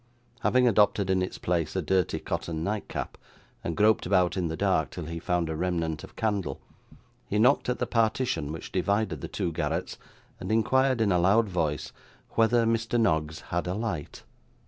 [0.39, 3.19] Having adopted in its place a dirty cotton nightcap,
[3.63, 6.59] and groped about in the dark till he found a remnant of candle,
[7.27, 9.99] he knocked at the partition which divided the two garrets,
[10.39, 11.91] and inquired, in a loud voice,
[12.31, 12.99] whether Mr.
[12.99, 14.23] Noggs had a light.